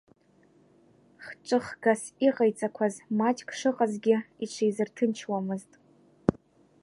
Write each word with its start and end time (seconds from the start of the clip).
Хҿыхгас 1.23 2.01
иҟаиҵақәаз 2.27 2.95
маҷк 3.17 3.49
шыҟазгьы, 3.57 4.17
иҽизырҭынчуамызт. 4.43 5.71